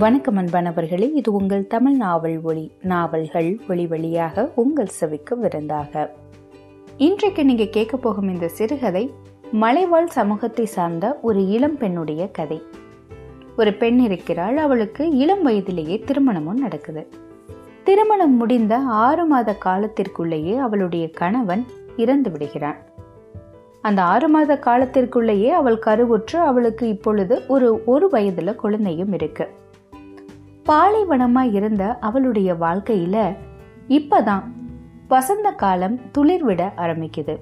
வணக்கம் 0.00 0.36
அன்பானவர்களே 0.36 1.10
இது 1.14 1.32
உங்கள் 1.32 1.66
தமிழ் 1.66 1.92
நாவல் 1.92 2.40
ஒளி 2.42 2.72
நாவல்கள் 2.82 3.60
ஒளி 3.68 3.86
வழியாக 3.86 4.50
உங்கள் 4.54 4.86
செவிக்கு 4.86 5.38
விருந்தாக. 5.38 6.10
இன்றைக்கு 6.96 7.44
நீங்க 7.44 7.64
கேட்க 7.64 7.96
போகும் 7.96 8.28
இந்த 8.28 8.48
சிறுகதை 8.48 9.12
மலைவாழ் 9.52 10.06
சமூகத்தை 10.06 10.64
சார்ந்த 10.64 11.18
ஒரு 11.22 11.48
இளம் 11.48 11.78
பெண்ணுடைய 11.78 12.30
கதை. 12.30 12.62
ஒரு 13.56 13.72
பெண் 13.72 13.98
இருக்கிறாள் 13.98 14.56
அவளுக்கு 14.56 15.10
இளம் 15.10 15.42
வயதிலேயே 15.42 16.04
திருமணமும் 16.06 16.58
நடக்குது. 16.58 17.08
திருமணம் 17.84 18.36
முடிந்த 18.36 18.78
ஆறு 18.78 19.24
மாத 19.24 19.56
காலத்திற்குள்ளேயே 19.64 20.56
அவளுடைய 20.56 21.10
கணவன் 21.10 21.64
இறந்து 21.96 22.30
விடுகிறான். 22.30 22.76
அந்த 23.82 24.02
ஆறு 24.02 24.28
மாத 24.28 24.60
காலத்திற்குள்ளேயே 24.64 25.48
அவள் 25.48 25.82
கருவுற்று 25.86 26.36
அவளுக்கு 26.36 26.88
இப்பொழுது 26.88 27.42
ஒரு 27.48 27.82
ஒரு 27.84 28.08
வயதுல 28.12 28.54
குழந்தையும் 28.54 29.12
இருக்கு. 29.12 29.58
பாலைவனமா 30.70 31.54
இருந்த 31.54 31.98
அவளுடைய 31.98 32.54
வாழ்க்கையில 32.54 33.36
இப்பதான் 33.88 34.42
வசந்த 35.08 35.50
காலம் 35.50 36.00
துளிர்விட 36.18 36.72
ஆரம்பிக்குது. 36.76 37.36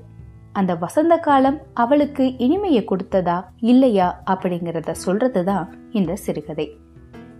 அந்த 0.53 0.75
வசந்த 0.75 1.17
காலம் 1.17 1.59
அவளுக்கு 1.75 2.37
இனிமையை 2.37 2.85
கொடுத்ததா 2.85 3.45
இல்லையா 3.61 4.23
அப்படிங்கிறத 4.31 4.95
சொல்றதுதான் 5.07 5.67
இந்த 5.91 6.17
சிறுகதை. 6.17 6.77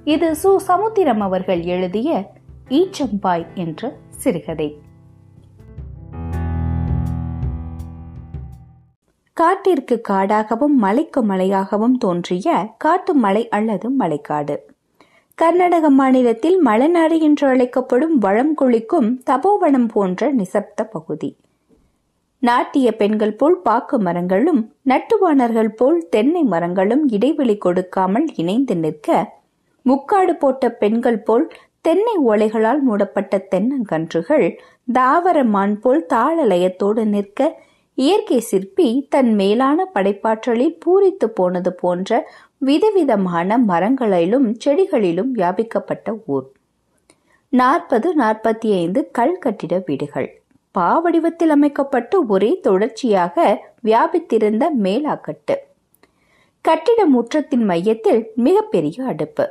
இது 0.05 0.37
சு. 0.43 0.57
சமுத்திரம் 0.57 1.21
அவர்கள் 1.21 1.63
எழுதிய 1.63 2.33
ஈச்சம்பாய் 2.69 3.47
என்ற 3.55 3.93
சிறுகதை. 4.11 4.81
காட்டிற்கு 9.33 10.01
காடாகவும் 10.09 10.77
மலைக்கு 10.77 11.25
மலையாகவும் 11.25 11.97
தோன்றிய 11.99 12.75
காட்டு 12.79 13.15
மலை 13.15 13.49
அல்லது 13.49 13.91
மலைக்காடு. 13.91 14.77
கர்நாடக 15.39 15.87
மாநிலத்தில் 15.91 16.57
மலைநாடு 16.67 17.17
என்று 17.21 17.45
அழைக்கப்படும் 17.49 18.15
வளம் 18.19 18.55
குளிக்கும் 18.55 19.11
தபோவனம் 19.25 19.87
போன்ற 19.87 20.31
நிசப்த 20.33 20.85
பகுதி. 20.85 21.31
நாட்டிய 22.43 22.89
பெண்கள் 22.93 23.35
போல் 23.37 23.57
பாக்கு 23.61 23.97
மரங்களும் 23.99 24.61
நட்டுவானர்கள் 24.89 25.71
போல் 25.77 25.99
தென்னை 26.09 26.43
மரங்களும் 26.45 27.05
இடைவெளி 27.09 27.57
கொடுக்காமல் 27.59 28.27
இணைந்து 28.37 28.77
நிற்க 28.77 29.09
முக்காடு 29.87 30.35
போட்ட 30.37 30.71
பெண்கள் 30.73 31.21
போல் 31.23 31.47
தென்னை 31.81 32.17
ஓலைகளால் 32.25 32.83
மூடப்பட்ட 32.83 33.41
தென்னங்கன்றுகள் 33.51 34.47
தாவர 34.93 35.39
மான் 35.45 35.79
போல் 35.81 36.03
தாளலயத்தோடு 36.15 37.05
நிற்க 37.07 37.41
இயற்கை 37.99 38.41
சிற்பி 38.41 38.89
தன் 39.09 39.31
மேலான 39.35 39.87
படைப்பாற்றலில் 39.95 40.77
பூரித்து 40.85 41.27
போனது 41.31 41.71
போன்ற 41.73 42.21
விதவிதமான 42.59 43.59
மரங்களிலும் 43.59 44.57
செடிகளிலும் 44.65 45.29
வியாபிக்கப்பட்ட 45.35 46.19
ஊர். 46.27 46.53
நாற்பது 47.49 48.17
நாற்பத்தி 48.19 48.73
ஐந்து 48.73 49.11
கல் 49.11 49.39
கட்டிட 49.39 49.83
வீடுகள். 49.87 50.43
பாவடிவத்தில் 50.79 51.49
அமைக்கப்பட்டு 51.49 52.27
ஒரே 52.27 52.61
தொடர்ச்சியாக 52.61 53.65
வியாபித்திருந்த 53.85 54.69
மேலாக்கட்டு. 54.83 55.55
கட்டிட 56.61 57.07
முற்றத்தின் 57.07 57.65
மையத்தில் 57.65 58.31
மிகப்பெரிய 58.35 59.05
அடுப்பு. 59.05 59.51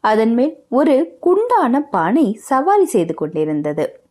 அதன் 0.00 0.34
மேல் 0.34 0.64
ஒரு 0.68 1.16
குண்டான 1.20 1.80
பானை 1.80 2.32
சவாரி 2.32 2.84
செய்து 2.84 3.14
கொண்டிருந்தது. 3.14 4.03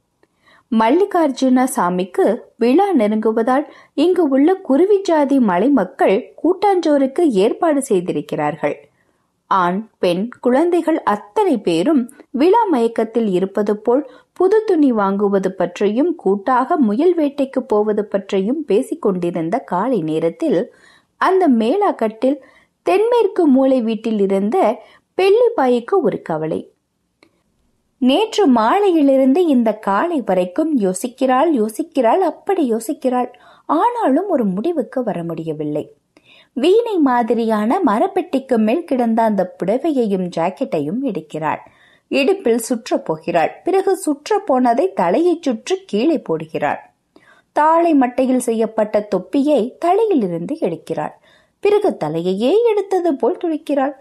மல்லிகார்ஜுன 0.80 1.64
சாமிக்கு 1.76 2.38
விழா 2.58 2.94
நெருங்குவதால் 2.94 3.66
இங்கு 3.94 4.28
உள்ள 4.28 4.56
குருவி 4.56 5.02
ஜாதி 5.02 5.40
மலை 5.40 5.70
மக்கள் 5.70 6.34
கூட்டாஞ்சோருக்கு 6.44 7.24
ஏற்பாடு 7.30 7.82
செய்திருக்கிறார்கள். 7.82 8.76
ஆண் 9.48 9.90
பெண் 10.00 10.30
குழந்தைகள் 10.40 11.04
அத்தனை 11.04 11.58
பேரும் 11.58 12.12
விழா 12.32 12.64
மயக்கத்தில் 12.64 13.30
இருப்பது 13.32 13.78
போல் 13.78 14.12
புது 14.34 14.64
துணி 14.66 14.92
வாங்குவது 14.94 15.48
பற்றியும் 15.48 16.16
கூட்டாக 16.16 16.78
முயல் 16.78 17.16
வேட்டைக்கு 17.16 17.60
போவது 17.68 18.06
பற்றியும் 18.06 18.66
பேசிக்கொண்டிருந்த 18.66 19.60
காலை 19.60 20.02
நேரத்தில் 20.02 20.74
அந்த 21.18 21.48
மேலாக்கட்டில் 21.48 22.40
தென்மேற்கு 22.84 23.48
மூளை 23.48 23.82
வீட்டில் 23.82 24.20
இருந்த 24.20 24.58
பெள்ளிபாய்க்கு 25.18 25.96
ஒரு 26.02 26.22
கவலை. 26.22 26.73
நேற்று 28.08 28.48
மாலையிலிருந்து 28.48 29.46
இந்த 29.46 29.74
காலை 29.74 30.22
வரைக்கும் 30.26 30.80
யோசிக்கிறாள் 30.80 31.50
யோசிக்கிறாள் 31.60 32.24
அப்படி 32.30 32.74
யோசிக்கிறாள். 32.74 33.30
ஆனாலும் 33.66 34.28
ஒரு 34.28 34.46
முடிவுக்கு 34.46 35.04
வர 35.04 35.24
முடியவில்லை. 35.24 35.94
வீணை 36.54 36.98
மாதிரியான 36.98 37.80
மரப்பெட்டிக்கு 37.86 38.58
மேல் 38.58 38.84
கிடந்த 38.84 39.24
அந்த 39.24 39.56
புடவையையும் 39.58 40.28
ஜாக்கெட்டையும் 40.38 41.00
எடுக்கிறாள். 41.04 41.62
இடுப்பில் 42.08 42.58
சுற்ற 42.58 42.98
போகிறாள். 42.98 43.62
பிறகு 43.64 43.96
சுற்ற 43.96 44.40
போனதை 44.40 44.94
தலையை 44.94 45.38
சுற்றி 45.42 45.78
கீழே 45.86 46.22
போடுகிறாள். 46.30 46.82
தாளை 47.52 47.94
மட்டையில் 47.94 48.46
செய்யப்பட்ட 48.50 49.02
தொப்பியை 49.02 49.76
தலையிலிருந்து 49.80 50.58
எடுக்கிறாள். 50.62 51.16
பிறகு 51.60 51.98
தலையையே 52.04 52.54
எடுத்தது 52.72 53.16
போல் 53.16 53.42
துடிக்கிறாள். 53.44 53.96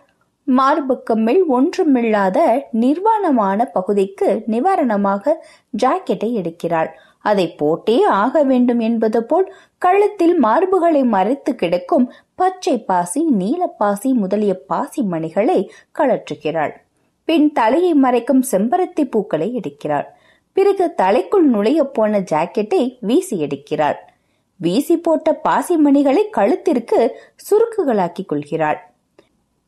மார்புக்கு 0.45 1.17
மேல் 1.17 1.45
ஒன்றுமில்லாத 1.47 2.69
நிர்வாணமான 2.73 3.65
பகுதிக்கு 3.65 4.43
நிவாரணமாக 4.47 5.45
ஜாக்கெட்டை 5.83 6.31
எடுக்கிறாள். 6.41 6.89
அதை 7.19 7.55
போட்டே 7.55 8.03
ஆக 8.03 8.43
வேண்டும் 8.43 8.79
என்பது 8.79 9.25
போல் 9.25 9.55
கழுத்தில் 9.79 10.43
மார்புகளை 10.43 11.05
மறைத்து 11.05 11.55
கிடக்கும் 11.55 12.13
பச்சை 12.35 12.79
பாசி 12.79 13.27
நீலப்பாசி 13.39 14.15
முதலிய 14.15 14.55
பாசி 14.55 15.03
மணிகளை 15.03 15.71
கழற்றுகிறாள். 15.99 16.71
பின் 17.25 17.53
தலையை 17.53 17.95
மறைக்கும் 17.95 18.43
செம்பருத்தி 18.53 19.11
பூக்களை 19.11 19.61
எடுக்கிறாள். 19.61 20.05
பிறகு 20.53 20.95
தலைக்குள் 20.97 21.47
நுழைய 21.55 21.85
போன 21.85 22.21
ஜாக்கெட்டை 22.21 22.97
வீசி 23.01 23.47
எடுக்கிறாள். 23.47 23.97
வீசி 24.57 24.97
போட்ட 24.97 25.33
பாசி 25.33 25.77
மணிகளை 25.77 26.29
கழுத்திற்கு 26.37 27.11
சுருக்குகளாக்கிக் 27.37 28.27
கொள்கிறாள். 28.27 28.92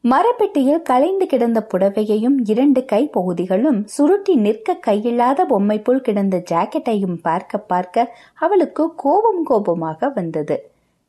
மரப்பெட்டியில் 0.04 0.82
கலைந்து 0.82 1.26
கிடந்த 1.26 1.58
புடவையையும் 1.70 2.34
இரண்டு 2.44 2.80
கை 2.84 3.00
பகுதிகளும் 3.06 3.78
சுருட்டி 3.86 4.34
நிற்க 4.36 4.74
கையில்லாத 4.86 5.46
பொம்மை 5.46 5.76
போல் 5.82 6.02
கிடந்த 6.02 6.36
ஜாக்கெட்டையும் 6.50 7.16
பார்க்க 7.22 7.60
பார்க்க 7.70 8.04
அவளுக்கு 8.34 8.84
கோபம் 8.94 9.40
கோபமாக 9.42 10.10
வந்தது. 10.14 10.56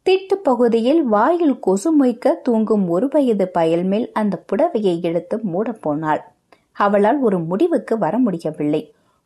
திட்டு 0.06 0.36
பகுதியில் 0.44 1.02
வாயில் 1.06 1.54
கொசு 1.60 1.92
மொய்க்க 2.00 2.36
தூங்கும் 2.42 2.86
ஒரு 2.90 3.08
வயது 3.08 3.48
பயல் 3.48 3.84
மேல் 3.84 4.08
அந்த 4.14 4.40
புடவையை 4.50 4.96
எடுத்து 5.02 5.38
மூடப் 5.44 5.82
போனாள். 5.82 6.22
அவளால் 6.78 7.20
ஒரு 7.20 7.40
முடிவுக்கு 7.40 7.98
வர 7.98 8.16
முடியவில்லை. 8.18 8.84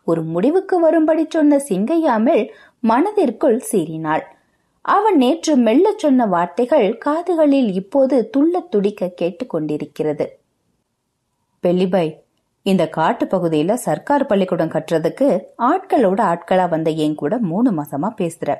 ஒரு 0.07 0.23
முடிவுக்கு 0.23 0.75
வரும்படி 0.79 1.25
சொன்ன 1.29 1.61
சிங்கையாமல் 1.69 2.43
மனதிற்குள் 2.83 3.61
சீறினாள். 3.71 4.25
அவன் 4.89 5.17
நேற்று 5.17 5.55
மெல்ல 5.55 5.93
சொன்ன 5.97 6.25
வார்த்தைகள் 6.25 6.97
காதுகளில் 6.97 7.73
இப்போது 7.73 8.29
துள்ள 8.37 8.69
துடிக்க 8.69 9.11
கேட்டுக்கொண்டிருக்கிறது 9.21 10.25
பெல்லிபாய் 11.63 12.19
இந்த 12.61 12.89
காட்டு 12.89 13.25
பகுதியில 13.25 13.73
சர்க்கார் 13.73 14.25
பள்ளிக்கூடம் 14.25 14.69
கட்டுறதுக்கு 14.69 15.27
ஆட்களோட 15.57 16.19
ஆட்களா 16.21 16.69
வந்த 16.69 16.89
என் 16.89 17.15
கூட 17.15 17.37
மூணு 17.37 17.71
மாசமா 17.71 18.13
பேசுற. 18.17 18.55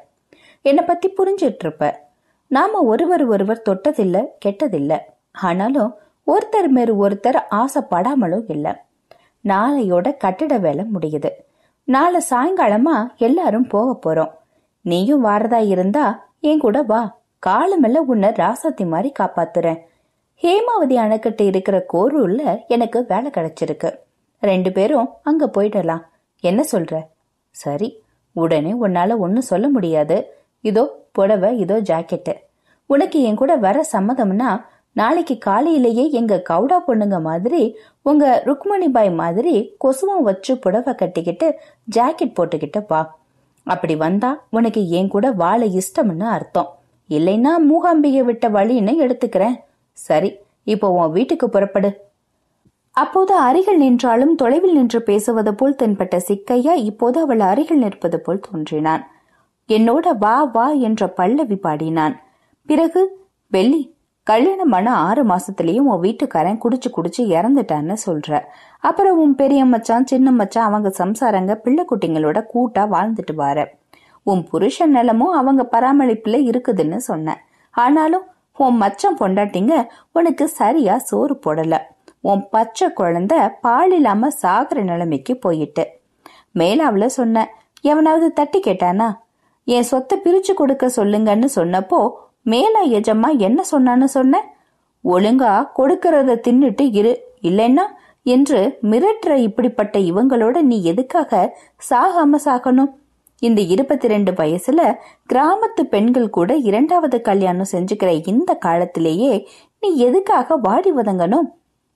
என்னை 0.62 0.84
பத்தி 0.86 1.14
புரிஞ்சிட்டு 1.14 1.60
இருப்ப. 1.60 2.08
நாம 2.48 2.82
ஒருவர் 2.82 3.26
ஒருவர் 3.26 3.62
தொட்டதில்ல 3.70 4.26
கெட்டதில்ல. 4.46 4.98
ஆனாலும் 5.32 5.94
ஒருத்தர் 6.28 6.68
மேல் 6.68 6.94
ஒருத்தர் 6.94 7.42
ஆசைப்படாமலும் 7.52 8.46
இல்லை. 8.48 8.72
நாளையோட 9.44 10.18
கட்டிட 10.18 10.58
வேலை 10.58 10.86
முடியுது. 10.94 11.30
நாளை 11.84 12.22
சாயங்காலமா 12.30 13.16
எல்லாரும் 13.18 13.68
போக 13.68 13.92
போறோம். 14.06 14.38
நீயும் 14.82 15.26
வாரதா 15.26 15.68
இருந்தா 15.68 16.28
என் 16.40 16.60
கூட 16.60 16.82
வா. 16.82 17.22
காலமெல்லாம் 17.40 18.08
உன்னை 18.08 18.30
ராசாத்தி 18.30 18.86
மாதிரி 18.88 19.12
காப்பாத்துறேன். 19.20 19.80
ஹேமாவதி 20.44 20.96
அணைக்கட்டு 21.04 21.42
இருக்கிற 21.42 21.86
கோரூர்ல 21.94 22.68
எனக்கு 22.68 23.06
வேலை 23.08 23.32
கிடைச்சிருக்கு. 23.34 23.90
ரெண்டு 24.40 24.72
பேரும் 24.72 25.10
அங்க 25.22 25.50
போயிடலாம். 25.58 26.04
என்ன 26.40 26.64
சொல்ற? 26.72 27.06
சரி 27.50 28.04
உடனே 28.32 28.72
உன்னால 28.74 29.18
ஒன்னும் 29.18 29.50
சொல்ல 29.52 29.70
முடியாது. 29.70 30.18
இதோ 30.62 31.08
புடவை 31.12 31.60
இதோ 31.60 31.82
ஜாக்கெட்டு. 31.82 32.34
உனக்கு 32.86 33.22
என் 33.22 33.36
கூட 33.36 33.56
வர 33.56 33.86
சம்மதம்னா 33.92 34.62
நாளைக்கு 34.92 35.38
காலையிலேயே 35.38 36.12
எங்க 36.12 36.44
கவுடா 36.50 36.78
பொண்ணுங்க 36.88 37.22
மாதிரி 37.22 37.76
உங்க 38.02 38.42
ருக்மணி 38.46 38.88
பாய் 38.92 39.12
மாதிரி 39.14 39.76
கொசுவம் 39.84 40.24
வச்சு 40.24 40.58
புடவை 40.58 40.96
கட்டிக்கிட்டு 40.96 41.56
ஜாக்கெட் 41.96 42.36
போட்டுக்கிட்டு 42.40 42.84
வா. 42.88 43.20
அப்படி 43.64 43.96
வந்தா 43.96 44.44
உனக்கு 44.50 44.90
என் 44.90 45.08
கூட 45.08 45.32
வாழ 45.32 45.66
இஷ்டம்னு 45.66 46.28
அர்த்தம். 46.38 46.70
இல்லைன்னா 47.10 47.52
மூகாம்பிகை 47.70 48.24
விட்ட 48.24 48.50
வழின்னு 48.50 48.94
எடுத்துக்கிறேன். 49.06 49.58
சரி 49.92 50.36
இப்போ 50.64 50.90
உன் 50.90 51.12
வீட்டுக்கு 51.12 51.50
புறப்படு. 51.50 51.90
அப்போது 52.92 53.36
அருகில் 53.36 53.78
நின்றாலும் 53.78 54.36
தொலைவில் 54.36 54.74
நின்று 54.74 55.02
பேசுவது 55.02 55.54
போல் 55.56 55.76
தென்பட்ட 55.84 56.20
சிக்கையா 56.28 56.74
இப்போது 56.74 57.20
அவள் 57.20 57.40
அருகில் 57.40 57.78
நிற்பது 57.78 58.20
போல் 58.20 58.46
தோன்றினான். 58.52 59.12
என்னோட 59.70 60.18
வா 60.18 60.44
வா 60.44 60.68
என்ற 60.70 61.08
பல்லவி 61.08 61.56
பாடினான். 61.56 62.20
பிறகு 62.66 63.28
வெள்ளி 63.48 63.98
கல்யாணமான 64.24 64.94
ஆறு 64.94 65.26
மாசத்துலயும் 65.26 65.88
உன் 65.92 66.02
வீட்டுக்காரன் 66.02 66.60
குடிச்சு 66.64 66.90
குடிச்சு 66.96 67.18
இறந்துட்டான்னு 67.18 67.96
சொல்ற. 68.06 68.40
அப்புறம் 68.84 69.18
உன் 69.18 69.36
பெரிய 69.36 69.66
மச்சான் 69.66 70.06
சின்ன 70.06 70.32
மச்சான் 70.32 70.66
அவங்க 70.66 70.90
சம்சாரங்க 70.98 71.54
பிள்ளை 71.56 71.86
குட்டிங்களோட 71.86 72.46
கூட்டா 72.54 72.84
வாழ்ந்துட்டு 72.94 73.34
வார. 73.36 73.74
உன் 74.24 74.44
புருஷன் 74.44 74.92
நிலமும் 74.92 75.32
அவங்க 75.32 75.68
பராமரிப்புல 75.72 76.38
இருக்குதுன்னு 76.50 76.96
சொன்ன. 76.96 77.38
ஆனாலும் 77.72 78.26
உன் 78.58 78.82
மச்சம் 78.82 79.18
பொண்டாட்டிங்க 79.20 79.88
உனக்கு 80.12 80.48
சரியா 80.48 80.98
சோறு 80.98 81.40
போடல. 81.46 81.78
உன் 82.22 82.50
பச்சை 82.50 82.94
குழந்தை 82.94 83.38
பால் 83.62 83.92
இல்லாம 83.92 84.28
சாகுற 84.42 84.84
நிலைமைக்கு 84.84 85.38
போயிட்டு. 85.38 85.88
மேலாவுல 86.56 87.06
சொன்ன 87.06 87.50
எவனாவது 87.82 88.34
தட்டி 88.34 88.60
கேட்டானா? 88.60 89.10
என் 89.64 89.84
சொத்தை 89.84 90.22
பிரிச்சு 90.24 90.54
கொடுக்க 90.54 90.86
சொல்லுங்கன்னு 90.96 91.48
சொன்னப்போ 91.56 92.12
மேலா 92.44 92.86
எஜமா 92.86 93.38
என்ன 93.38 93.64
சொன்னான்னு 93.72 94.04
சொன்ன? 94.04 94.42
ஒழுங்கா 95.04 95.52
கொடுக்கறத 95.76 96.40
தின்னுட்டு 96.48 96.90
இரு. 96.92 97.14
இல்லைன்னா 97.44 97.86
என்று 98.30 98.78
மிரட்டுற 98.82 99.36
இப்படிப்பட்ட 99.36 100.00
இவங்களோட 100.00 100.62
நீ 100.62 100.84
எதுக்காக 100.84 101.58
சாகாம 101.90 102.36
சாகணும்? 102.46 102.92
இந்த 103.40 103.62
இருபத்தி 103.62 104.08
ரெண்டு 104.08 104.32
வயசுல 104.32 104.96
கிராமத்து 105.34 105.82
பெண்கள் 105.90 106.30
கூட 106.30 106.56
இரண்டாவது 106.56 107.22
கல்யாணம் 107.22 107.72
செஞ்சுக்கிற 107.72 108.28
இந்த 108.28 108.54
காலத்திலேயே 108.54 109.48
நீ 109.80 109.90
எதுக்காக 109.96 110.56
வாடி 110.56 110.92
வதங்கணும்? 110.92 111.48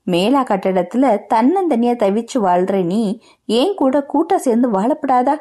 மேலா 0.04 0.44
கட்டடத்துல 0.44 1.20
தன்னந்தனியா 1.34 1.94
தவிச்சு 1.96 2.38
வாழ்ற 2.40 2.84
நீ 2.84 3.20
ஏன் 3.46 3.76
கூட 3.76 4.04
கூட்ட 4.04 4.38
சேர்ந்து 4.38 4.70
வாழப்படாதா? 4.72 5.36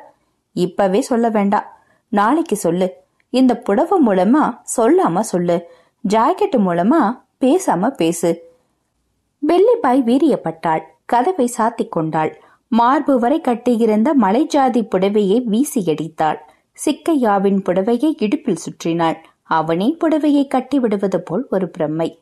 இப்பவே 0.53 1.01
சொல்ல 1.01 1.29
வேண்டாம் 1.29 1.65
நாளைக்கு 2.09 2.57
சொல்லு. 2.57 2.89
இந்த 3.31 3.59
புடவை 3.59 3.99
மூலமா 4.07 4.59
சொல்லாம 4.77 5.21
சொல்லு. 5.21 5.67
ஜாக்கெட் 6.09 6.57
மூலமா 6.57 7.21
பேசாம 7.41 7.89
பேசு. 7.89 8.52
வெள்ளிப்பாய் 9.49 10.03
வீரியப்பட்டாள். 10.03 10.83
கதவை 11.05 11.51
சாத்திக் 11.59 11.89
கொண்டாள். 11.89 12.43
மார்பு 12.69 13.19
வரை 13.19 13.41
கட்டியிருந்த 13.41 14.15
மலைஜாதி 14.21 14.89
புடவையை 14.89 15.45
வீசி 15.45 15.85
அடித்தாள். 15.87 16.39
சிக்கையாவின் 16.85 17.63
புடவையை 17.63 18.15
இடுப்பில் 18.19 18.57
சுற்றினாள். 18.57 19.17
அவனே 19.43 19.97
புடவையை 20.01 20.47
கட்டி 20.47 20.81
விடுவது 20.81 21.23
போல் 21.23 21.47
ஒரு 21.51 21.71
பிரம்மை. 21.79 22.19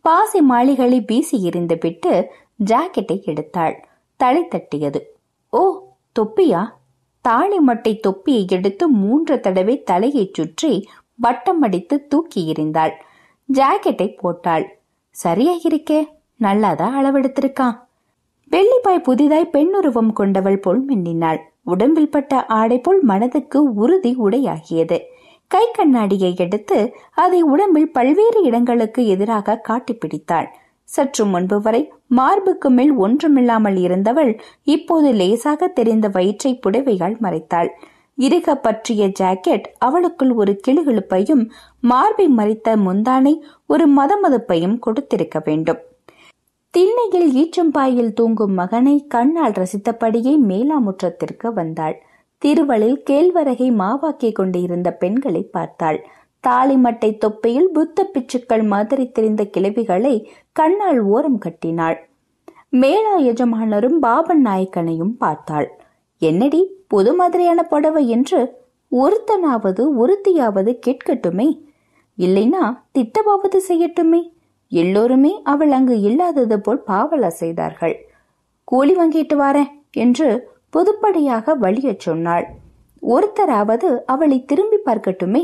பாசி 0.00 0.40
மாளிகளை 0.40 1.00
வீசி 1.00 1.48
எறிந்துவிட்டு 1.48 2.24
ஜாக்கெட்டை 2.64 3.22
எடுத்தாள். 3.24 3.74
தலை 4.16 4.48
தட்டியது. 4.48 5.00
ஓ 5.50 5.80
தொப்பியா? 6.20 6.66
தாலி 7.20 7.58
மட்டை 7.66 8.00
தொப்பியை 8.00 8.46
எடுத்து 8.48 8.88
மூன்று 8.88 9.40
தடவை 9.40 9.82
தலையை 9.82 10.30
சுற்றி 10.32 10.88
வட்டம் 11.14 11.60
அடித்து 11.60 12.06
தூக்கி 12.06 12.52
எறிந்தாள். 12.52 12.92
ஜாக்கெட்டை 13.52 14.16
போட்டாள். 14.16 14.78
சரியா 15.10 15.52
இருக்கே 15.52 16.16
நல்லாதான் 16.40 16.96
அளவெடுத்திருக்கான். 16.98 17.76
வெள்ளிப்பாய் 18.50 19.06
புதிதாய் 19.08 19.52
பெண்ணுருவம் 19.52 20.12
கொண்டவள் 20.12 20.58
போல் 20.58 20.82
மின்னினாள். 20.88 21.40
உடம்பில் 21.62 22.10
பட்ட 22.10 22.44
ஆடை 22.46 22.78
போல் 22.78 23.00
மனதுக்கு 23.02 23.58
உறுதி 23.74 24.12
உடையாகியது. 24.16 24.98
கை 25.50 25.64
கண்ணாடியை 25.72 26.30
எடுத்து 26.36 26.78
அதை 27.14 27.42
உடம்பில் 27.42 27.90
பல்வேறு 27.90 28.42
இடங்களுக்கு 28.42 29.06
எதிராக 29.06 29.56
காட்டி 29.58 29.94
பிடித்தாள் 29.94 30.48
சற்று 30.88 31.24
முன்பு 31.24 31.56
வரை 31.60 31.80
மார்புக்கு 32.06 32.68
மேல் 32.70 32.92
ஒன்றுமில்லாமல் 32.94 33.76
இருந்தவள் 33.76 34.32
இப்போது 34.64 35.08
லேசாக 35.12 35.68
தெரிந்த 35.68 36.08
வயிற்றை 36.08 36.60
புடவையால் 36.66 37.16
மறைத்தாள். 37.20 37.70
இருக 38.18 38.54
பற்றிய 38.54 39.02
ஜாக்கெட் 39.20 39.66
அவளுக்குள் 39.78 40.32
ஒரு 40.32 40.60
கிளுகிழுப்பையும் 40.66 41.44
மார்பை 41.80 42.26
மறித்த 42.36 42.76
முந்தானை 42.86 43.34
ஒரு 43.66 43.86
மதமதப்பையும் 43.88 44.78
கொடுத்திருக்க 44.78 45.42
வேண்டும். 45.44 45.80
திண்ணையில் 46.70 47.30
ஈச்சம்பாயில் 47.34 48.12
தூங்கும் 48.12 48.52
மகனை 48.52 49.06
கண்ணால் 49.06 49.52
ரசித்தபடியே 49.52 50.34
மேலாமுற்றத்திற்கு 50.48 51.52
வந்தாள். 51.54 52.02
திருவளில் 52.38 52.98
கேழ்வரகை 53.10 53.68
மாவாக்கிக் 53.72 54.32
கொண்டிருந்த 54.32 54.92
பெண்களை 54.92 55.42
பார்த்தாள். 55.42 56.06
தாலிமட்டை 56.48 57.10
தொப்பையில் 57.16 57.70
புத்த 57.72 58.10
பிச்சுக்கள் 58.14 58.66
மாதிரி 58.66 59.10
தெரிந்த 59.10 59.44
கிளவிகளை 59.44 60.26
கண்ணால் 60.52 61.00
ஓரம் 61.00 61.38
கட்டினாள். 61.38 62.08
மேலா 62.68 63.18
எஜமானரும் 63.18 63.98
பாபன் 63.98 64.46
நாயக்கனையும் 64.46 65.14
பார்த்தாள். 65.18 65.68
என்னடி 66.18 66.84
புது 66.86 67.14
மாதிரியான 67.14 67.62
புடவை 67.62 68.08
என்று 68.08 68.40
ஒருத்தனாவது 68.92 69.84
ஒருத்தியாவது 70.02 70.74
கேட்கட்டுமே? 70.86 71.48
இல்லைனா 72.18 72.62
திட்டமாவது 72.98 73.60
செய்யட்டுமே? 73.68 74.22
எல்லோருமே 74.72 75.32
அவள் 75.42 75.70
அங்கு 75.70 76.00
இல்லாதது 76.00 76.60
போல் 76.60 76.82
பாவலா 76.86 77.30
செய்தார்கள் 77.42 77.96
கூலி 78.64 78.94
வாங்கிட்டு 78.96 79.34
வாரேன் 79.34 79.70
என்று 79.90 80.28
புதுப்படியாக 80.70 81.54
வழியச் 81.54 81.98
சொன்னாள். 81.98 82.46
ஒருத்தராவது 83.02 83.88
அவளை 84.04 84.44
திரும்பி 84.44 84.78
பார்க்கட்டுமே? 84.84 85.42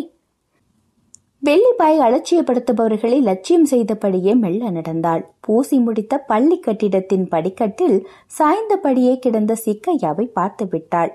வெள்ளிப்பாய் 1.42 1.98
அலட்சியப்படுத்துபவர்களை 1.98 3.22
லட்சியம் 3.22 3.64
செய்தபடியே 3.64 4.34
மெல்ல 4.34 4.70
நடந்தாள். 4.70 5.22
பூசி 5.40 5.78
முடித்த 5.78 6.18
பள்ளி 6.18 6.58
கட்டிடத்தின் 6.58 7.28
படிக்கட்டில் 7.28 8.08
சாய்ந்தபடியே 8.38 9.14
கிடந்த 9.18 9.56
சிக்கையாவை 9.64 10.26
பார்த்து 10.32 10.66
விட்டாள். 10.68 11.12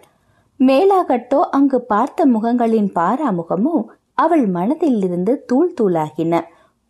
மேலாகட்டோ 0.59 1.39
அங்கு 1.49 1.81
பார்த்த 1.81 2.25
முகங்களின் 2.25 2.89
பாராமுகமோ 2.95 3.75
அவள் 4.13 4.45
மனதில் 4.47 5.01
இருந்து 5.03 5.45
தூள் 5.45 5.73
தூளாகின. 5.81 6.41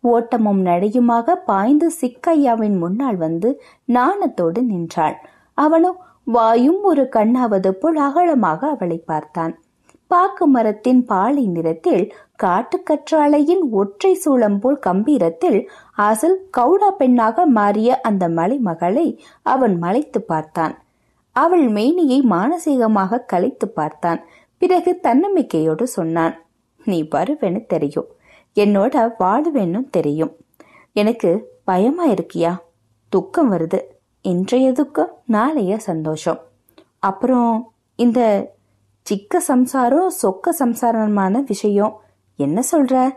ஓட்டமும் 0.04 0.60
நடையுமாக 0.62 1.34
பாய்ந்து 1.50 1.88
சிக்கையாவின் 2.00 2.76
முன்னால் 2.82 3.16
வந்து 3.16 3.48
நாணத்தோடு 3.88 4.60
நின்றாள். 4.62 5.16
அவனோ 5.54 5.90
வாயும் 6.26 6.80
ஒரு 6.82 7.02
கண்ணாவது 7.16 7.70
போல் 7.72 7.98
அகலமாக 8.06 8.60
அவளை 8.74 8.98
பார்த்தான். 9.10 9.52
பாக்கு 10.10 10.44
மரத்தின் 10.46 11.00
பாலை 11.04 11.44
நிறத்தில் 11.46 12.04
காட்டுக்கற்றாழையின் 12.42 13.64
ஒற்றை 13.80 14.12
சூளம் 14.24 14.58
போல் 14.58 14.78
கம்பீரத்தில் 14.86 15.58
அசல் 16.06 16.38
கவுடா 16.58 16.90
பெண்ணாக 17.00 17.46
மாறிய 17.58 17.98
அந்த 18.00 18.24
மலைமகளை 18.38 19.06
அவன் 19.42 19.74
மலைத்து 19.78 20.20
பார்த்தான். 20.22 20.74
அவள் 21.36 21.66
மேனியை 21.76 22.18
மானசீகமாக 22.32 23.24
கலைத்து 23.32 23.66
பார்த்தான். 23.68 24.20
பிறகு 24.62 24.92
தன்னம்பிக்கையோடு 25.02 25.84
சொன்னான் 25.96 26.34
நீ 26.86 26.98
வருவென 27.14 27.62
தெரியும். 27.66 28.08
என்னோட 28.54 29.10
வாழுவேன்னு 29.18 29.90
தெரியும். 29.90 30.36
எனக்கு 30.92 31.58
பயமா 31.64 32.08
இருக்கியா? 32.08 32.56
துக்கம் 33.08 33.52
வருது. 33.52 33.80
இன்றைய 34.22 34.72
துக்கம் 34.72 35.18
நாளைய 35.24 35.78
சந்தோஷம். 35.78 36.40
அப்புறம் 36.98 37.72
இந்த 37.96 38.50
சிக்க 39.02 39.40
சம்சாரம் 39.40 40.12
சொக்க 40.22 40.50
சம்சாரமான 40.58 41.44
விஷயம் 41.46 42.00
என்ன 42.36 42.62
சொல்ற? 42.72 43.10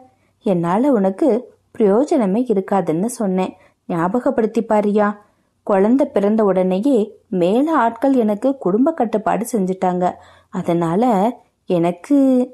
என்னால 0.43 0.91
உனக்கு 0.91 1.53
பிரயோஜனமே 1.77 2.43
இருக்காதுன்னு 2.43 3.05
சொன்னேன். 3.05 3.53
ஞாபகப்படுத்தி 3.87 4.61
பாரியா? 4.61 5.17
குழந்தை 5.63 6.07
பிறந்த 6.07 6.43
உடனேயே 6.43 7.17
மேல 7.27 7.77
ஆட்கள் 7.77 8.13
எனக்கு 8.13 8.57
குடும்ப 8.57 8.93
கட்டுப்பாடு 8.93 9.45
செஞ்சுட்டாங்க. 9.51 10.13
அதனால 10.49 11.31
எனக்கு 11.65 12.49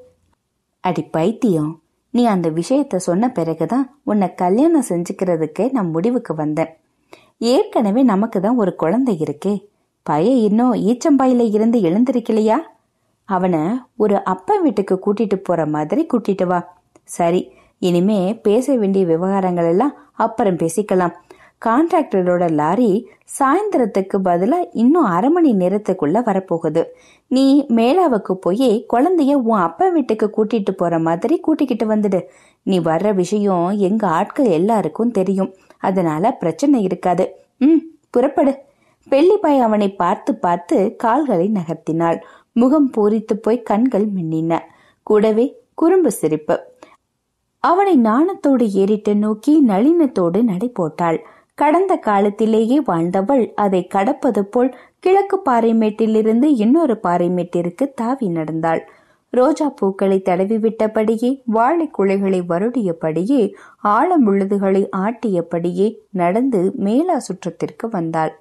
அடி 0.79 1.01
பைத்தியம். 1.01 1.81
நீ 2.12 2.25
அந்த 2.25 2.50
விஷயத்த 2.50 2.96
சொன்ன 2.96 3.32
பிறகுதான் 3.32 4.00
உன்னை 4.04 4.34
கல்யாணம் 4.34 4.89
செஞ்சுக்கிறதுக்கு 4.89 5.72
நான் 5.72 5.89
முடிவுக்கு 5.89 6.36
வந்தேன். 6.36 6.72
ஏற்கனவே 7.38 8.04
நமக்கு 8.04 8.42
தான் 8.42 8.56
ஒரு 8.56 8.75
குழந்தை 8.75 9.18
இருக்கே. 9.24 9.66
பைய 10.04 10.32
இன்னும் 10.32 10.74
ஈச்சம்பாயில 10.74 11.50
இருந்து 11.51 11.80
எழுந்திருக்கலையா? 11.80 12.58
அவனை 13.25 13.60
ஒரு 13.96 14.24
அப்பா 14.24 14.56
வீட்டுக்கு 14.56 15.00
கூட்டிட்டு 15.06 15.36
போற 15.36 15.66
மாதிரி 15.66 16.08
கூட்டிட்டு 16.13 16.46
வா. 16.46 16.78
சரி 17.04 17.51
இனிமே 17.80 18.36
பேச 18.36 18.75
வேண்டிய 18.75 19.06
விவகாரங்கள் 19.06 19.68
எல்லாம் 19.68 19.94
அப்புறம் 20.13 20.56
பேசிக்கலாம். 20.56 21.13
கான்ட்ராக்டரோட 21.66 22.51
லாரி 22.51 23.10
சாயந்தரத்துக்கு 23.39 24.18
பதிலா 24.24 24.68
இன்னும் 24.72 25.04
அரை 25.04 25.30
மணி 25.30 25.54
நேரத்துக்குள்ள 25.54 26.20
வரப்போகுது. 26.25 26.86
நீ 27.28 27.66
மேலாவுக்கு 27.70 28.34
போய் 28.34 28.86
குழந்தைய 28.94 29.34
உன் 29.34 29.60
அப்பா 29.60 29.88
வீட்டுக்கு 29.88 30.32
கூட்டிட்டு 30.38 30.72
போற 30.72 31.00
மாதிரி 31.00 31.39
கூட்டிக்கிட்டு 31.39 31.86
வந்துடு. 31.86 32.22
நீ 32.63 32.80
வர்ற 32.80 33.13
விஷயம் 33.13 33.70
எங்க 33.70 34.08
ஆட்கள் 34.08 34.46
எல்லாருக்கும் 34.46 35.12
தெரியும். 35.12 35.54
அதனால 35.78 36.32
பிரச்சனை 36.32 36.82
இருக்காது. 36.82 37.36
ம் 37.58 37.78
புறப்படு. 38.10 38.56
பெள்ளிப்பாய் 39.10 39.60
அவனை 39.60 39.92
பார்த்து 39.92 40.36
பார்த்து 40.36 40.96
கால்களை 40.96 41.51
நகர்த்தினாள். 41.54 42.20
முகம் 42.51 42.92
பூரித்து 42.98 43.34
போய் 43.34 43.62
கண்கள் 43.62 44.08
மின்னின. 44.08 44.60
கூடவே 45.04 45.62
குறும்பு 45.74 46.12
சிரிப்பு. 46.12 46.60
அவனை 47.63 48.00
நாணத்தோடு 48.01 48.70
ஏறிட்டு 48.70 49.16
நோக்கி 49.16 49.66
நளினத்தோடு 49.68 50.44
நடை 50.44 50.70
போட்டாள். 50.70 51.28
கடந்த 51.62 51.94
காலத்திலேயே 52.08 52.78
வாழ்ந்தவள். 52.80 53.44
அதை 53.56 53.82
கடப்பது 53.88 54.42
போல் 54.46 54.72
கிழக்கு 55.00 55.38
பாறைமேட்டிலிருந்து 55.46 56.48
இன்னொரு 56.63 56.96
பாறைமேட்டிற்கு 57.04 57.86
தாவி 57.96 58.28
நடந்தாள். 58.30 58.82
ரோஜா 59.34 59.68
பூக்களை 59.70 60.18
தடவி 60.22 60.58
விட்டபடியே 60.58 61.30
வாழை 61.56 61.86
குலைகளை 61.98 62.39
வருடியபடியே 62.51 63.42
ஆழம் 63.96 64.25
உள்ளதுகளை 64.25 64.82
ஆட்டியபடியே 64.98 65.88
நடந்து 66.22 66.62
மேலா 66.86 67.18
சுற்றத்திற்கு 67.28 67.88
வந்தாள். 67.92 68.34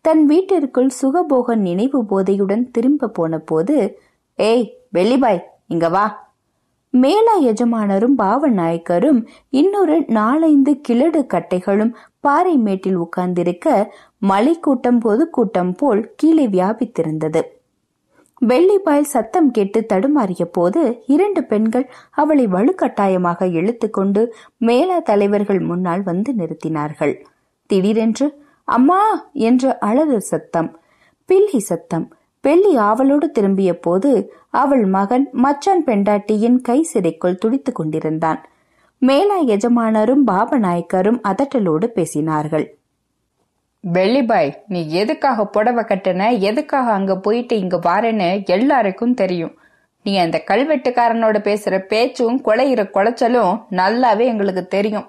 தன் 0.00 0.22
வீட்டிற்குள் 0.26 0.90
சுகபோக 1.00 1.54
நினைவு 1.66 2.00
போதையுடன் 2.10 2.64
திரும்ப 2.70 3.12
போன 3.18 3.38
போது 3.50 3.76
ஏய் 4.38 4.66
வெள்ளிபாய் 4.94 5.42
இங்க 5.66 5.88
வா. 5.88 6.06
மேலா 6.94 7.34
எஜமானரும் 7.50 8.16
பாவநாயக்கரும் 8.18 9.20
இன்னொரு 9.50 9.94
நாலைந்து 10.08 10.72
கிழடு 10.88 11.20
கட்டைகளும் 11.34 11.92
பாறை 12.24 12.54
மேட்டில் 12.56 12.96
உட்கார்ந்திருக்க 12.96 13.68
மலை 14.22 14.54
கூட்டம் 14.58 15.00
பொது 15.00 15.24
கூட்டம் 15.30 15.72
போல் 15.74 16.02
கீழே 16.16 16.46
வியாபித்திருந்தது. 16.46 17.40
வெள்ளிப்பாய் 18.42 19.10
சத்தம் 19.10 19.50
கேட்டு 19.50 19.80
தடுமாறிய 19.92 20.44
போது 20.52 20.80
இரண்டு 21.06 21.40
பெண்கள் 21.44 21.86
அவளை 22.12 22.46
வலுக்கட்டாயமாக 22.46 23.48
இழுத்துக்கொண்டு 23.58 24.22
மேலா 24.60 24.98
தலைவர்கள் 25.00 25.60
முன்னால் 25.60 26.02
வந்து 26.02 26.32
நிறுத்தினார்கள். 26.32 27.14
திடீரென்று 27.70 28.26
அம்மா! 28.68 29.00
என்ற 29.48 29.64
அழகு 29.80 30.20
சத்தம் 30.22 30.70
பில்லி 31.28 31.60
சத்தம். 31.60 32.06
பெள்ளி 32.44 32.76
ஆவலோடு 32.80 33.26
திரும்பிய 33.30 33.72
போது 33.78 34.10
அவள் 34.54 34.84
மகன் 34.86 35.26
மச்சான் 35.44 35.84
பெண்டாட்டியின் 35.84 36.58
கை 36.60 36.78
சிறைக்குள் 36.82 37.38
துடித்துக் 37.38 37.74
கொண்டிருந்தான். 37.74 38.40
மேலா 39.02 39.36
எஜமானரும் 39.36 40.22
பாபநாயக்கரும் 40.26 41.18
அதட்டலோடு 41.28 41.86
பேசினார்கள். 41.94 42.66
வெள்ளிபாய் 43.92 44.54
நீ 44.68 44.90
எதுக்காக 44.90 45.46
புடவை 45.46 45.84
கட்டின? 45.84 46.38
எதுக்காக 46.38 46.92
அங்க 46.92 47.16
போயிட்டு 47.16 47.58
இங்க 47.58 47.76
வாரேன்னு 47.76 48.46
எல்லாருக்கும் 48.46 49.14
தெரியும். 49.14 49.58
நீ 50.02 50.18
அந்த 50.18 50.42
கல்வெட்டுக்காரனோட 50.46 51.38
பேசுற 51.48 51.78
பேச்சும் 51.78 52.40
குலையிற 52.44 52.84
குலைச்சலும் 52.94 53.62
நல்லாவே 53.70 54.24
எங்களுக்கு 54.24 54.66
தெரியும். 54.66 55.08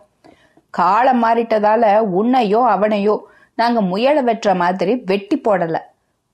காலம் 0.70 1.24
மாறிட்டதால 1.24 1.84
உன்னையோ 2.00 2.62
அவனையோ 2.76 3.18
நாங்க 3.56 3.82
முயல 3.82 4.22
வெட்டுற 4.22 4.56
மாதிரி 4.56 4.96
வெட்டி 5.06 5.42
போடல. 5.48 5.78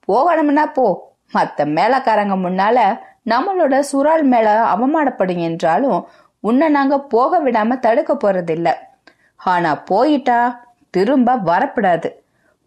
போகணும்னா 0.08 0.66
போ. 0.74 1.14
மத்த 1.34 1.66
மேலக்காரங்க 1.78 2.36
முன்னால 2.46 3.00
நம்மளோட 3.30 3.84
சுறால் 3.92 4.24
மேல 4.24 4.76
அவமானப்படும் 4.76 5.40
என்றாலும் 5.40 6.08
உன்னை 6.40 6.70
நாங்க 6.70 7.00
போக 7.00 7.40
விடாம 7.44 7.80
தடுக்க 7.80 8.14
போறதில்ல. 8.14 8.70
ஆனா 9.36 9.76
போயிட்டா 9.76 10.40
திரும்ப 10.90 11.36
வரப்படாது. 11.36 12.10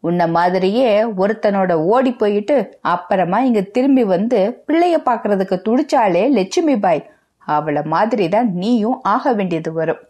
உன்ன 0.00 0.26
மாதிரியே 0.26 1.04
ஒருத்தனோட 1.04 1.72
ஓடி 1.72 2.12
போயிட்டு 2.12 2.78
அப்புறமா 2.80 3.38
இங்க 3.38 3.60
திரும்பி 3.60 4.04
வந்து 4.04 4.64
பிள்ளைய 4.66 4.96
பாக்குறதுக்கு 5.04 5.56
துடிச்சாலே 5.66 6.30
லட்சுமி 6.30 6.78
பாய். 6.78 7.10
அவளை 7.38 7.82
மாதிரி 7.82 8.28
தான் 8.28 8.52
நீயும் 8.52 8.98
ஆக 9.02 9.32
வேண்டியது 9.32 9.72
வரும். 9.72 10.02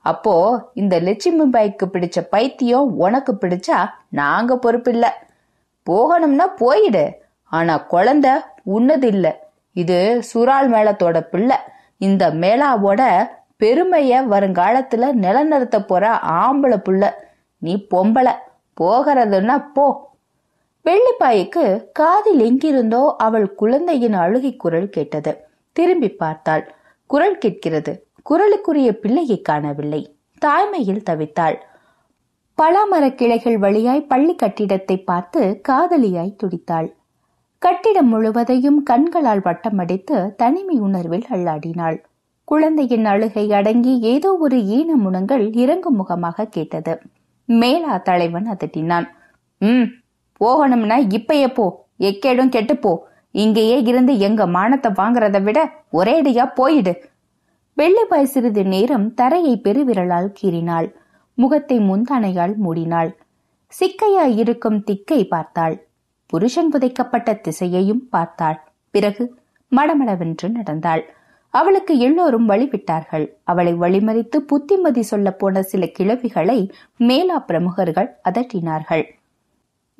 அப்போ 0.00 0.34
இந்த 0.74 1.00
லட்சுமி 1.00 1.44
பாய்க்கு 1.44 1.86
பிடிச்ச 1.92 2.20
பைத்தியம் 2.30 2.88
உனக்கு 2.96 3.32
பிடிச்சா 3.40 3.78
நாங்க 4.08 4.58
பொறுப்பில்ல. 4.62 5.04
போகணும்னா 5.86 6.46
போயிடு. 6.56 7.04
ஆனா 7.44 7.78
குழந்தை 7.78 8.30
உன்னது 8.62 9.06
இல்ல 9.06 9.26
இது 9.72 10.22
சுறால் 10.34 10.68
மேளத்தோட 10.70 11.20
பிள்ளை. 11.20 11.56
இந்த 11.96 12.30
மேளாவோட 12.30 13.26
பெருமைய 13.64 14.22
வருங்காலத்துல 14.28 15.12
நிலநிறுத்த 15.12 15.84
போற 15.84 16.18
ஆம்பளை 16.22 16.76
புள்ள. 16.88 17.10
நீ 17.58 17.86
பொம்பளை. 17.90 18.32
போகிறதுன்னா 18.80 19.64
போ. 19.74 20.12
வெள்ளிப்பாய்க்கு 20.84 21.84
காதில் 21.92 22.38
எங்கிருந்தோ 22.38 23.14
அவள் 23.18 23.54
குழந்தையின் 23.54 24.12
அழுகை 24.12 24.56
குரல் 24.56 24.88
கேட்டது. 24.88 25.46
திரும்பி 25.72 26.08
பார்த்தாள். 26.08 26.74
குரல் 27.06 27.38
கேட்கிறது. 27.38 28.06
குரலுக்குரிய 28.30 28.90
பிள்ளையை 28.92 29.40
காணவில்லை. 29.40 30.16
தாய்மையில் 30.44 31.02
தவித்தாள். 31.10 31.56
பலாமரக் 32.62 33.14
கிளைகள் 33.14 33.58
வழியாய் 33.58 34.06
பள்ளி 34.06 34.34
கட்டிடத்தை 34.34 34.96
பார்த்து 34.96 35.60
காதலியாய் 35.68 36.36
துடித்தாள். 36.36 36.94
கட்டிடம் 37.64 38.08
முழுவதையும் 38.08 38.78
கண்களால் 38.82 39.42
வட்டமடித்து 39.44 40.16
தனிமை 40.36 40.76
உணர்வில் 40.78 41.26
அள்ளாடினாள். 41.30 41.96
குழந்தையின் 42.44 43.04
அழுகை 43.04 43.44
அடங்கி 43.52 43.92
ஏதோ 44.00 44.30
ஒரு 44.36 44.56
ஈன 44.76 44.90
முனங்கள் 44.94 45.44
இறங்கும் 45.52 45.96
முகமாக 45.96 46.46
கேட்டது. 46.46 46.94
மேலா 47.48 47.94
தலைவன் 47.98 48.48
அதட்டினான். 48.54 49.06
ம் 49.60 49.86
போகணும்னா 50.40 50.98
இப்பயே 51.18 51.48
போ. 51.52 51.66
எக்கேடும் 52.00 52.52
கெட்டுப்போ 52.56 52.92
இங்கேயே 53.34 53.78
இருந்து 53.82 54.18
எங்க 54.18 54.42
மானத்தை 54.46 54.90
வாங்குறத 54.96 55.38
விட 55.42 55.58
ஒரேடியா 55.92 56.44
போயிடு. 56.54 56.94
வெள்ளிப்பாய் 57.76 58.32
சிறிது 58.34 58.64
நேரம் 58.64 59.08
தரையை 59.14 59.54
பெருவிரலால் 59.56 60.30
கீறினாள். 60.40 60.90
முகத்தை 61.38 61.78
முந்தானையால் 61.80 62.54
மூடினாள். 62.56 63.10
சிக்கையாய் 63.72 64.36
இருக்கும் 64.36 64.78
திக்கை 64.82 65.20
பார்த்தாள். 65.24 65.76
புருஷன் 66.26 66.72
புதைக்கப்பட்ட 66.72 67.40
திசையையும் 67.40 68.08
பார்த்தாள். 68.08 68.60
பிறகு 68.90 69.38
மடமடவென்று 69.72 70.48
நடந்தாள். 70.48 71.04
அவளுக்கு 71.50 71.98
எல்லோரும் 71.98 72.48
வழிவிட்டார்கள். 72.48 73.30
அவளை 73.44 73.74
வழிமறித்து 73.74 74.36
புத்திமதி 74.36 75.02
சொல்ல 75.02 75.30
போன 75.30 75.62
சில 75.62 75.86
கிழவிகளை 75.98 76.70
மேலா 76.96 77.38
பிரமுகர்கள் 77.38 78.16
அதட்டினார்கள். 78.30 79.04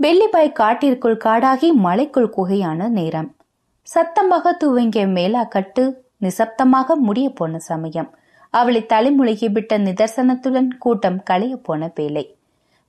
வெள்ளிப்பாய் 0.02 0.52
காட்டிற்குள் 0.52 1.20
காடாகி 1.24 1.72
மலைக்குள் 1.72 2.32
குகையான 2.36 2.88
நேரம். 2.88 3.34
சத்தமாக 3.82 4.52
துவங்கிய 4.52 5.06
மேலா 5.06 5.44
கட்டு 5.44 6.04
நிசப்தமாக 6.20 6.94
முடிய 6.94 7.30
போன 7.30 7.58
சமயம். 7.58 8.10
அவளை 8.50 8.86
தலைமுழுகிவிட்ட 8.88 9.78
நிதர்சனத்துடன் 9.78 10.68
கூட்டம் 10.78 11.22
களைய 11.22 11.56
போன 11.56 11.90
வேலை 11.94 12.36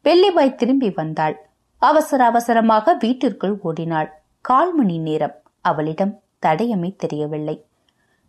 வெள்ளிபாய் 0.05 0.55
திரும்பி 0.55 0.89
வந்தாள். 0.89 1.44
அவசர 1.87 2.19
அவசரமாக 2.25 2.93
வீட்டிற்குள் 2.93 3.55
ஓடினாள். 3.61 4.09
கால் 4.45 4.73
மணி 4.73 4.97
நேரம். 4.97 5.35
அவளிடம் 5.61 6.13
தடயமே 6.45 6.89
தெரியவில்லை. 6.95 7.55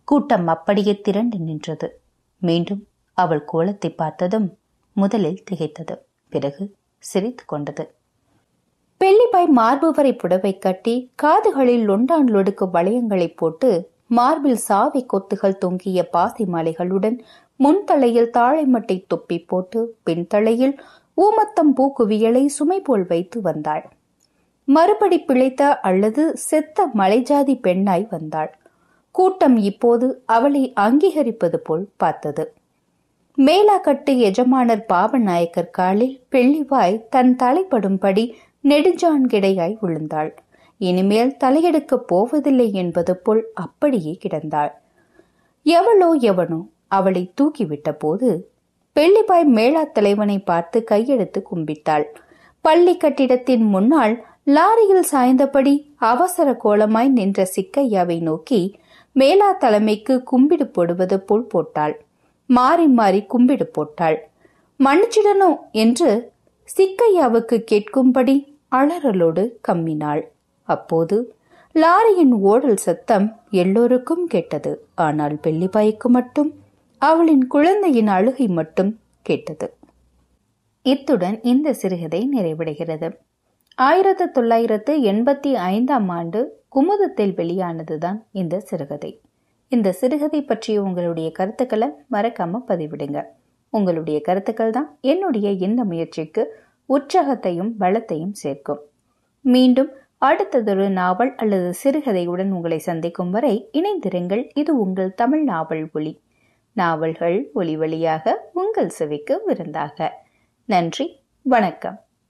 கூட்டம் 0.09 0.47
அப்படியே 0.47 0.95
திரண்டு 1.01 1.39
நின்றது. 1.39 1.89
மீண்டும் 2.43 2.83
அவள் 3.19 3.45
கோலத்தை 3.45 3.91
பார்த்ததும் 3.91 4.49
முதலில் 4.97 5.45
திகைத்தது. 5.51 5.95
பிறகு 6.33 6.65
சிரித்து 7.03 7.45
கொண்டது. 7.47 7.85
பெள்ளிப்பாய் 9.01 9.51
மார்பு 9.59 9.89
வரை 9.91 10.13
புடவை 10.13 10.53
கட்டி 10.59 10.95
காதுகளில் 11.23 11.85
லொண்டான் 11.89 12.29
லொடுக்கு 12.35 12.65
வளையங்களை 12.77 13.29
போட்டு 13.35 13.71
மார்பில் 14.09 14.61
சாவி 14.69 15.01
கொத்துகள் 15.13 15.61
தொங்கிய 15.63 16.01
பாசி 16.15 16.45
மாலைகளுடன் 16.45 17.17
முன்தலையில் 17.61 18.31
தாழைமட்டை 18.37 18.97
தொப்பி 19.07 19.39
போட்டு 19.51 19.81
பின்தலையில் 20.05 20.75
ஊமத்தம் 21.17 21.73
பூக்குவியலை 21.77 22.47
சுமை 22.47 22.81
போல் 22.81 23.07
வைத்து 23.07 23.41
வந்தாள். 23.41 23.85
மறுபடி 24.69 25.19
பிழைத்த 25.21 25.81
அல்லது 25.81 26.23
செத்த 26.37 26.87
மலைஜாதி 26.95 27.55
பெண்ணாய் 27.61 28.07
வந்தாள். 28.11 28.53
கூட்டம் 29.11 29.57
இப்போது 29.57 30.23
அவளை 30.27 30.73
அங்கீகரிப்பது 30.77 31.57
போல் 31.57 31.85
பார்த்தது. 31.97 32.45
மேலாக்கட்டு 33.39 34.13
எஜமானர் 34.19 34.85
பாவநாயக்கர் 34.89 35.71
காலில் 35.71 36.17
பெள்ளிவாய் 36.31 37.05
தன் 37.09 37.37
தலைப்படும்படி 37.43 38.25
நெடுஞ்சான்கிடையாய் 38.65 39.77
விழுந்தாள். 39.81 40.31
இனிமேல் 40.81 41.37
தலையெடுக்கப் 41.45 42.07
போவதில்லை 42.07 42.73
என்பது 42.73 43.17
போல் 43.17 43.43
அப்படியே 43.55 44.19
கிடந்தாள். 44.25 44.73
எவளோ 45.67 46.11
எவனோ 46.21 46.61
அவளை 46.89 47.23
தூக்கிவிட்ட 47.41 47.91
போது 47.93 48.29
பெள்ளிப்பாய் 48.97 49.47
மேளா 49.57 49.83
தலைவனை 49.85 50.38
பார்த்து 50.38 50.79
கையெடுத்து 50.91 51.41
கும்பிட்டாள். 51.50 52.05
பள்ளி 52.65 52.97
கட்டிடத்தின் 52.97 53.65
முன்னால் 53.65 54.15
லாரியில் 54.47 55.07
சாய்ந்தபடி 55.12 55.75
அவசர 55.97 56.49
கோலமாய் 56.65 57.09
நின்ற 57.09 57.47
சிக்கையாவை 57.57 58.19
நோக்கி 58.21 58.61
மேலா 59.12 59.53
தலைமைக்கு 59.53 60.15
கும்பிடு 60.23 60.67
போடுவது 60.67 61.19
போல் 61.21 61.47
போட்டாள். 61.47 61.95
மாறி 62.47 62.87
மாறி 62.87 63.21
கும்பிடு 63.23 63.67
போட்டாள். 63.67 64.19
மன்னிச்சிடணும் 64.81 65.59
என்று 65.71 66.11
சிக்கையாவுக்கு 66.69 67.57
கேட்கும்படி 67.73 68.37
அலறலோடு 68.73 69.45
கம்மினாள். 69.69 70.23
அப்போது 70.69 71.17
லாரியின் 71.75 72.35
ஓடல் 72.50 72.81
சத்தம் 72.87 73.26
எல்லோருக்கும் 73.50 74.26
கேட்டது. 74.26 74.73
ஆனால் 74.95 75.37
பெள்ளிபாய்க்கு 75.43 76.09
மட்டும். 76.09 76.50
அவளின் 77.09 77.47
குழந்தையின் 77.47 78.07
அழுகை 78.07 78.47
மட்டும் 78.49 78.91
கேட்டது. 79.23 79.67
இத்துடன் 80.83 81.37
இந்த 81.43 81.73
சிறுகதை 81.73 82.21
நிறைவடைகிறது. 82.37 83.09
ஆயிரத்து 83.75 84.25
தொள்ளாயிரத்து 84.31 84.93
எண்பத்தி 85.13 85.51
ஐந்தாம் 85.53 86.09
ஆண்டு 86.09 86.41
குமுதத்தில் 86.69 87.35
வெளியானதுதான் 87.35 88.19
இந்த 88.33 88.61
சிறுகதை. 88.61 89.21
இந்த 89.69 89.93
சிறுகதை 89.93 90.41
பற்றிய 90.43 90.83
உங்களுடைய 90.83 91.29
கருத்துக்களை 91.31 91.89
மறக்காம 92.13 92.61
பதிவிடுங்க. 92.69 93.23
உங்களுடைய 93.73 94.21
கருத்துக்கள் 94.21 94.71
தான் 94.71 94.89
என்னுடைய 95.01 95.51
இந்த 95.51 95.85
முயற்சிக்கு 95.85 96.43
உற்சாகத்தையும் 96.89 97.73
பலத்தையும் 97.81 98.37
சேர்க்கும். 98.45 98.83
மீண்டும் 99.41 99.91
அடுத்ததொரு 100.27 100.89
நாவல் 101.01 101.35
அல்லது 101.37 101.71
சிறுகதையுடன் 101.85 102.51
உங்களை 102.51 102.79
சந்திக்கும் 102.79 103.31
வரை 103.31 103.69
இணைந்திருங்கள். 103.73 104.45
இது 104.55 104.73
உங்கள் 104.79 105.15
தமிழ் 105.15 105.43
நாவல் 105.43 105.89
ஒளி 105.93 106.13
நாவல்கள் 106.76 107.50
ஒளி 107.54 107.76
வழியாக 107.76 108.50
உங்கள் 108.52 108.88
செவிக்கு 108.88 109.42
விருந்தாக. 109.45 110.26
நன்றி 110.64 111.23
வணக்கம். 111.42 112.06